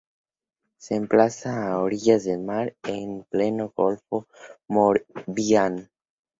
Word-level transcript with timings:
Se 0.85 0.95
emplaza 0.95 1.67
a 1.67 1.79
orillas 1.79 2.23
del 2.23 2.39
mar 2.39 2.75
en 2.95 3.23
pleno 3.29 3.71
golfo 3.77 4.21
de 4.23 4.29
Morbihan. 4.67 5.89